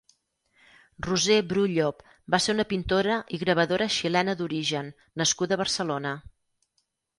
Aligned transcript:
Roser 1.07 1.37
Bru 1.51 1.65
Llop 1.73 2.01
va 2.37 2.39
ser 2.45 2.55
una 2.57 2.65
pintora 2.73 3.19
i 3.37 3.41
gravadora 3.45 3.89
xilena 3.99 4.37
d'origen 4.41 4.93
nascuda 5.23 5.59
a 5.59 5.63
Barcelona. 5.65 6.19